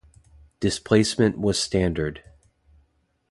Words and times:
Displacement 0.59 1.37
was 1.37 1.59
standard. 1.59 2.23